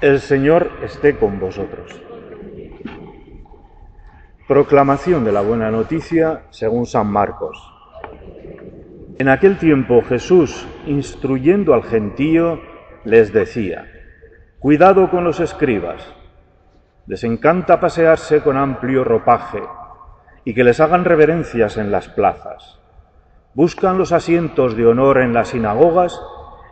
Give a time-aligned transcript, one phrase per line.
[0.00, 2.00] El Señor esté con vosotros.
[4.48, 7.58] Proclamación de la buena noticia según San Marcos.
[9.18, 12.62] En aquel tiempo Jesús, instruyendo al gentío,
[13.04, 13.88] les decía,
[14.58, 16.14] Cuidado con los escribas,
[17.06, 19.62] les encanta pasearse con amplio ropaje
[20.46, 22.80] y que les hagan reverencias en las plazas.
[23.52, 26.18] Buscan los asientos de honor en las sinagogas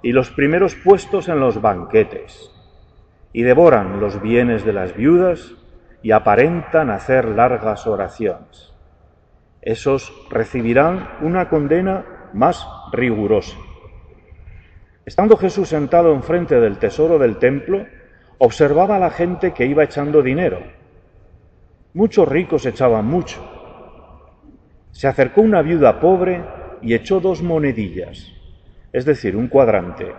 [0.00, 2.52] y los primeros puestos en los banquetes
[3.36, 5.52] y devoran los bienes de las viudas
[6.02, 8.72] y aparentan hacer largas oraciones.
[9.60, 13.58] Esos recibirán una condena más rigurosa.
[15.04, 17.84] Estando Jesús sentado enfrente del tesoro del templo,
[18.38, 20.60] observaba a la gente que iba echando dinero.
[21.92, 23.46] Muchos ricos echaban mucho.
[24.92, 26.42] Se acercó una viuda pobre
[26.80, 28.32] y echó dos monedillas,
[28.94, 30.14] es decir, un cuadrante,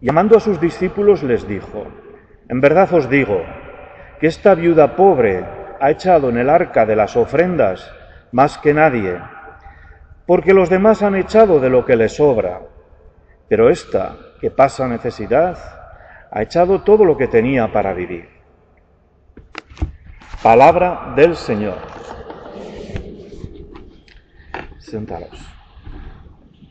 [0.00, 1.86] Llamando a sus discípulos les dijo,
[2.48, 3.42] En verdad os digo
[4.18, 5.44] que esta viuda pobre
[5.80, 7.90] ha echado en el arca de las ofrendas
[8.32, 9.18] más que nadie,
[10.26, 12.60] porque los demás han echado de lo que les sobra,
[13.48, 15.58] pero esta, que pasa necesidad,
[16.30, 18.28] ha echado todo lo que tenía para vivir.
[20.42, 21.76] Palabra del Señor.
[24.78, 25.38] Sentaros.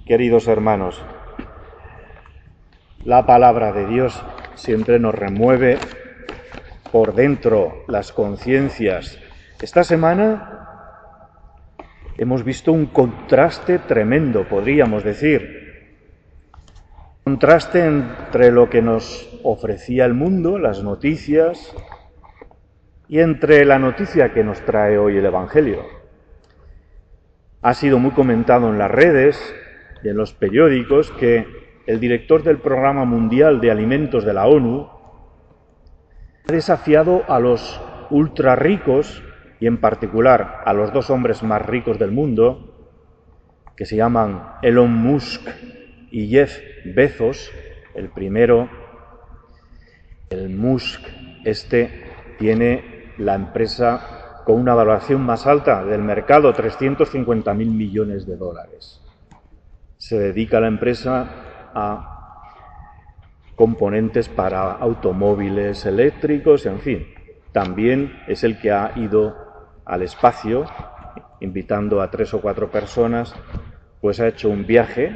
[0.05, 1.03] Queridos hermanos,
[3.05, 4.23] la palabra de Dios
[4.55, 5.77] siempre nos remueve
[6.91, 9.17] por dentro las conciencias.
[9.61, 11.75] Esta semana
[12.17, 15.57] hemos visto un contraste tremendo, podríamos decir.
[17.23, 21.75] Contraste entre lo que nos ofrecía el mundo, las noticias,
[23.07, 25.83] y entre la noticia que nos trae hoy el Evangelio.
[27.61, 29.55] Ha sido muy comentado en las redes
[30.03, 31.58] y en los periódicos que
[31.89, 34.87] el director del Programa Mundial de Alimentos de la ONU,
[36.47, 37.81] ha desafiado a los
[38.11, 39.23] ultra ricos
[39.59, 42.93] y en particular a los dos hombres más ricos del mundo,
[43.75, 45.49] que se llaman Elon Musk
[46.11, 47.51] y Jeff Bezos,
[47.95, 48.69] el primero,
[50.29, 51.01] el Musk,
[51.43, 52.03] este
[52.37, 59.01] tiene la empresa con una valoración más alta del mercado, 350 mil millones de dólares.
[59.97, 62.15] Se dedica a la empresa a
[63.55, 67.07] componentes para automóviles eléctricos, en fin.
[67.51, 69.35] También es el que ha ido
[69.85, 70.65] al espacio,
[71.41, 73.35] invitando a tres o cuatro personas,
[74.01, 75.11] pues ha hecho un viaje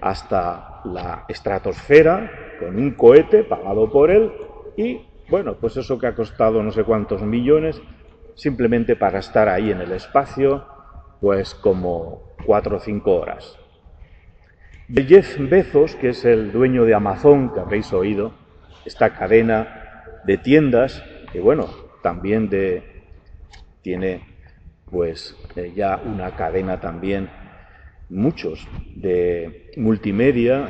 [0.00, 4.32] hasta la estratosfera con un cohete pagado por él
[4.76, 7.80] y, bueno, pues eso que ha costado no sé cuántos millones,
[8.34, 10.66] simplemente para estar ahí en el espacio,
[11.20, 13.58] pues como cuatro o cinco horas.
[14.92, 18.32] Jeff Bezos, que es el dueño de Amazon, que habréis oído,
[18.84, 21.02] esta cadena de tiendas,
[21.32, 21.68] que bueno,
[22.02, 22.82] también de,
[23.80, 24.22] tiene
[24.90, 27.30] pues eh, ya una cadena también,
[28.10, 30.68] muchos, de multimedia.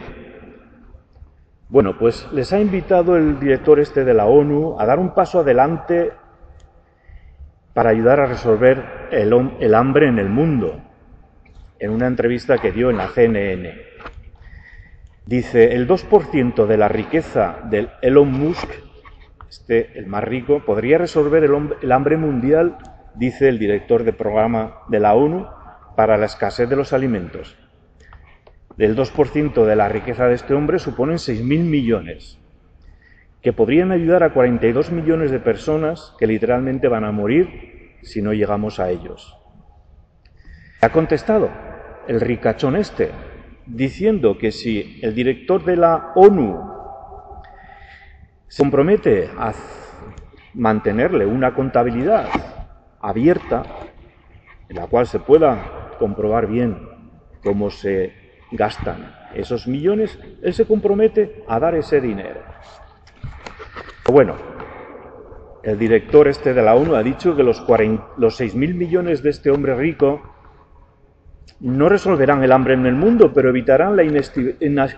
[1.69, 5.41] Bueno, pues les ha invitado el director este de la ONU a dar un paso
[5.41, 6.13] adelante
[7.73, 10.81] para ayudar a resolver el, el hambre en el mundo,
[11.81, 13.94] en una entrevista que dio en la CNN.
[15.27, 18.69] Dice, el 2% de la riqueza del Elon Musk,
[19.49, 22.77] este, el más rico, podría resolver el, hambre mundial,
[23.15, 25.47] dice el director de programa de la ONU,
[25.97, 27.57] para la escasez de los alimentos.
[28.77, 32.39] El 2% de la riqueza de este hombre suponen 6.000 millones,
[33.41, 38.35] que podrían ayudar a 42 millones de personas que literalmente van a morir si no
[38.35, 39.39] llegamos a ellos.
[40.83, 41.51] Ha contestado
[42.09, 43.11] el ricachón este,
[43.67, 46.73] diciendo que si el director de la ONU
[48.49, 49.53] se compromete a
[50.55, 52.29] mantenerle una contabilidad
[53.01, 53.65] abierta,
[54.69, 56.79] en la cual se pueda comprobar bien
[57.43, 58.13] cómo se
[58.53, 62.41] gastan esos millones, él se compromete a dar ese dinero.
[64.07, 64.37] Bueno,
[65.63, 67.61] el director este de la ONU ha dicho que los,
[68.17, 70.34] los 6.000 millones de este hombre rico
[71.61, 74.05] no resolverán el hambre en el mundo, pero evitarán la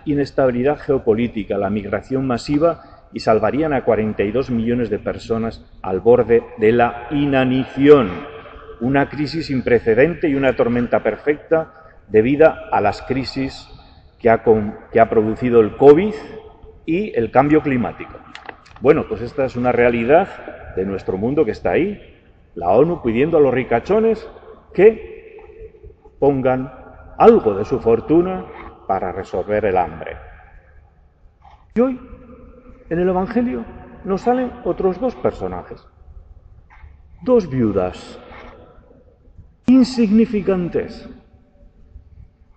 [0.05, 6.73] inestabilidad geopolítica, la migración masiva y salvarían a 42 millones de personas al borde de
[6.73, 8.11] la inanición.
[8.81, 11.73] Una crisis sin precedente y una tormenta perfecta
[12.09, 13.69] debida a las crisis
[14.19, 14.43] que ha,
[14.93, 16.15] que ha producido el COVID
[16.85, 18.19] y el cambio climático.
[18.81, 22.15] Bueno, pues esta es una realidad de nuestro mundo que está ahí.
[22.55, 24.29] La ONU pidiendo a los ricachones
[24.75, 25.16] que
[26.19, 26.73] pongan
[27.19, 28.45] algo de su fortuna
[28.87, 30.17] para resolver el hambre.
[31.75, 32.01] Y hoy
[32.89, 33.65] en el Evangelio
[34.05, 35.87] nos salen otros dos personajes,
[37.23, 38.19] dos viudas
[39.67, 41.09] insignificantes.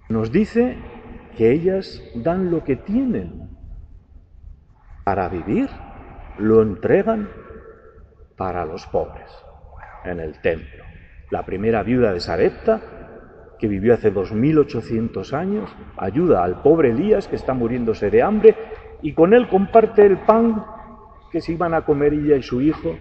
[0.10, 0.78] Nos dice
[1.36, 3.50] que ellas dan lo que tienen
[5.04, 5.70] para vivir,
[6.38, 7.30] lo entregan
[8.38, 9.30] para los pobres
[10.06, 10.84] en el templo.
[11.32, 12.80] La primera viuda de Sarepta,
[13.60, 18.56] que vivió hace 2800 años, ayuda al pobre Elías que está muriéndose de hambre
[19.02, 20.66] y con él comparte el pan
[21.32, 22.96] que se iban a comer ella y su hijo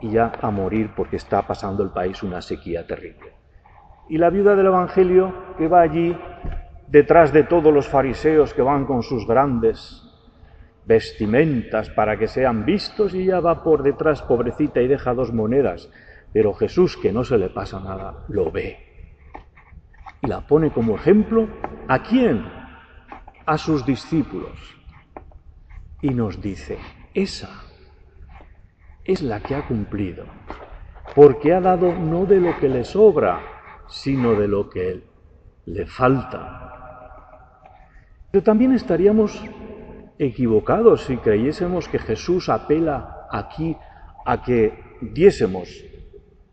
[0.00, 3.32] y ya a morir porque está pasando el país una sequía terrible.
[4.08, 6.16] Y la viuda del Evangelio que va allí
[6.88, 10.02] detrás de todos los fariseos que van con sus grandes
[10.86, 15.90] vestimentas para que sean vistos y ella va por detrás, pobrecita, y deja dos monedas.
[16.32, 18.93] Pero Jesús, que no se le pasa nada, lo ve.
[20.22, 21.48] Y la pone como ejemplo
[21.88, 22.44] a quién?
[23.46, 24.58] A sus discípulos.
[26.00, 26.78] Y nos dice,
[27.14, 27.50] esa
[29.04, 30.24] es la que ha cumplido,
[31.14, 33.40] porque ha dado no de lo que le sobra,
[33.88, 35.02] sino de lo que
[35.66, 37.60] le falta.
[38.30, 39.42] Pero también estaríamos
[40.18, 43.76] equivocados si creyésemos que Jesús apela aquí
[44.24, 45.84] a que diésemos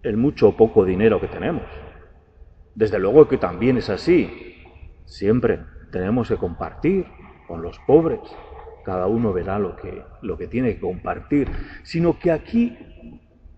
[0.04, 1.64] el mucho o poco dinero que tenemos.
[2.76, 4.58] Desde luego que también es así.
[5.06, 5.60] Siempre
[5.92, 7.06] tenemos que compartir
[7.48, 8.20] con los pobres.
[8.86, 11.50] Cada uno verá lo que, lo que tiene que compartir.
[11.84, 12.78] Sino que aquí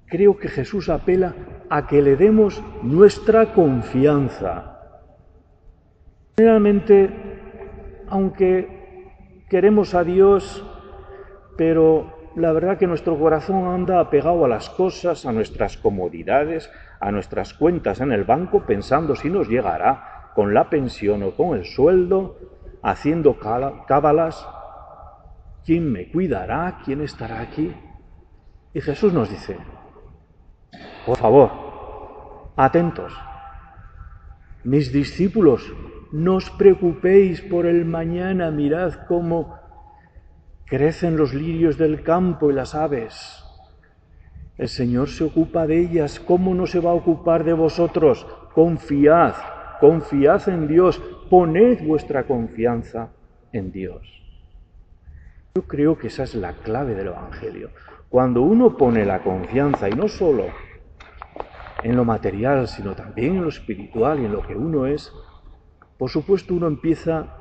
[0.08, 1.34] creo que Jesús apela
[1.70, 4.80] a que le demos nuestra confianza.
[6.36, 7.10] Realmente,
[8.08, 10.66] aunque queremos a Dios,
[11.58, 17.12] pero la verdad que nuestro corazón anda apegado a las cosas, a nuestras comodidades, a
[17.12, 21.66] nuestras cuentas en el banco, pensando si nos llegará con la pensión o con el
[21.66, 22.38] sueldo,
[22.82, 24.48] haciendo cábalas,
[25.66, 26.80] ¿quién me cuidará?
[26.84, 27.74] ¿Quién estará aquí?
[28.74, 29.58] Y Jesús nos dice,
[31.06, 31.52] por favor,
[32.56, 33.14] atentos,
[34.64, 35.72] mis discípulos
[36.12, 39.63] no os preocupéis por el mañana, mirad cómo
[40.66, 43.44] crecen los lirios del campo y las aves.
[44.58, 48.26] El Señor se ocupa de ellas, ¿cómo no se va a ocupar de vosotros?
[48.54, 49.34] Confiad,
[49.80, 53.10] confiad en Dios, poned vuestra confianza
[53.52, 54.02] en Dios.
[55.56, 57.70] Yo creo que esa es la clave del Evangelio.
[58.10, 60.46] Cuando uno pone la confianza, y no solo
[61.84, 65.12] en lo material, sino también en lo espiritual y en lo que uno es,
[65.98, 67.38] por supuesto uno empieza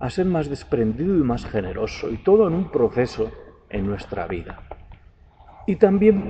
[0.00, 3.30] a ser más desprendido y más generoso, y todo en un proceso
[3.68, 4.62] en nuestra vida.
[5.66, 6.24] Y también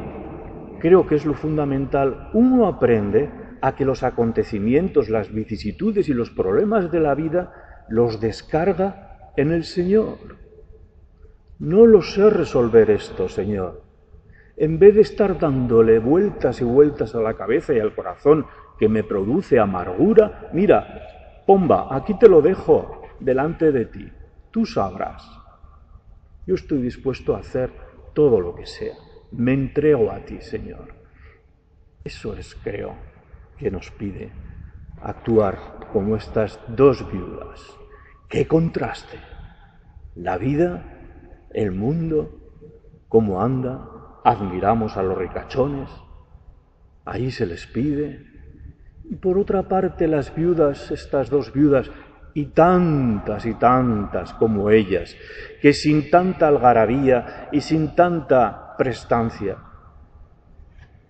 [0.80, 3.30] creo que es lo fundamental, uno aprende
[3.62, 7.52] a que los acontecimientos, las vicisitudes y los problemas de la vida
[7.88, 10.16] los descarga en el Señor.
[11.58, 13.82] No lo sé resolver esto, Señor.
[14.56, 18.46] En vez de estar dándole vueltas y vueltas a la cabeza y al corazón
[18.78, 24.10] que me produce amargura, mira, Pomba, aquí te lo dejo delante de ti,
[24.50, 25.24] tú sabrás.
[26.46, 27.70] Yo estoy dispuesto a hacer
[28.14, 28.94] todo lo que sea.
[29.30, 30.94] Me entrego a ti, Señor.
[32.02, 32.94] Eso es, creo,
[33.58, 34.32] que nos pide
[35.02, 37.60] actuar como estas dos viudas.
[38.28, 39.18] ¡Qué contraste!
[40.14, 40.84] La vida,
[41.52, 42.40] el mundo,
[43.08, 43.86] cómo anda,
[44.24, 45.90] admiramos a los ricachones,
[47.04, 48.26] ahí se les pide,
[49.04, 51.90] y por otra parte las viudas, estas dos viudas,
[52.34, 55.16] y tantas y tantas como ellas,
[55.60, 59.56] que sin tanta algarabía y sin tanta prestancia,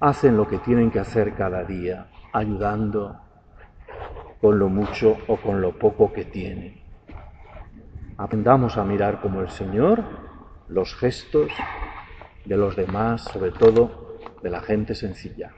[0.01, 3.21] hacen lo que tienen que hacer cada día, ayudando
[4.41, 6.81] con lo mucho o con lo poco que tienen.
[8.17, 10.03] Aprendamos a mirar como el Señor
[10.69, 11.51] los gestos
[12.45, 15.53] de los demás, sobre todo de la gente sencilla.